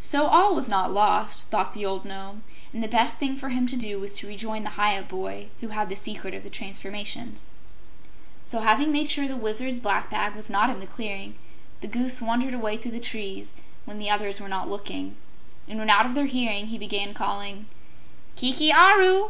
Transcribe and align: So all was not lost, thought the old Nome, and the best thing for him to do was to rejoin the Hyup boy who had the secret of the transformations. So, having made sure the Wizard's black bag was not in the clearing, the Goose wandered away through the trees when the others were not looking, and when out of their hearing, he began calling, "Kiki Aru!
So 0.00 0.26
all 0.26 0.56
was 0.56 0.66
not 0.66 0.90
lost, 0.92 1.46
thought 1.46 1.74
the 1.74 1.86
old 1.86 2.04
Nome, 2.04 2.42
and 2.72 2.82
the 2.82 2.88
best 2.88 3.18
thing 3.18 3.36
for 3.36 3.50
him 3.50 3.68
to 3.68 3.76
do 3.76 4.00
was 4.00 4.12
to 4.14 4.26
rejoin 4.26 4.64
the 4.64 4.70
Hyup 4.70 5.06
boy 5.06 5.46
who 5.60 5.68
had 5.68 5.88
the 5.88 5.94
secret 5.94 6.34
of 6.34 6.42
the 6.42 6.50
transformations. 6.50 7.44
So, 8.44 8.62
having 8.62 8.90
made 8.90 9.08
sure 9.08 9.28
the 9.28 9.36
Wizard's 9.36 9.78
black 9.78 10.10
bag 10.10 10.34
was 10.34 10.50
not 10.50 10.70
in 10.70 10.80
the 10.80 10.88
clearing, 10.88 11.36
the 11.82 11.86
Goose 11.86 12.20
wandered 12.20 12.52
away 12.52 12.78
through 12.78 12.90
the 12.90 12.98
trees 12.98 13.54
when 13.84 14.00
the 14.00 14.10
others 14.10 14.40
were 14.40 14.48
not 14.48 14.68
looking, 14.68 15.16
and 15.68 15.78
when 15.78 15.88
out 15.88 16.04
of 16.04 16.16
their 16.16 16.26
hearing, 16.26 16.66
he 16.66 16.76
began 16.76 17.14
calling, 17.14 17.66
"Kiki 18.34 18.72
Aru! 18.72 19.28